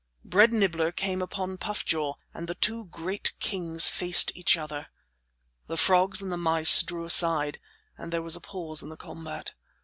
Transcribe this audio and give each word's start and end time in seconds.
Bread 0.25 0.51
Nibbler 0.51 0.91
came 0.91 1.21
upon 1.21 1.59
Puff 1.59 1.85
jaw, 1.85 2.15
and 2.33 2.47
the 2.47 2.55
two 2.55 2.85
great 2.85 3.33
kings 3.39 3.87
faced 3.87 4.35
each 4.35 4.57
other. 4.57 4.87
The 5.67 5.77
frogs 5.77 6.23
and 6.23 6.31
the 6.31 6.37
mice 6.37 6.81
drew 6.81 7.03
aside, 7.05 7.59
and 7.99 8.11
there 8.11 8.23
was 8.23 8.35
a 8.35 8.41
pause 8.41 8.81
in 8.81 8.89
the 8.89 8.97
combat. 8.97 9.51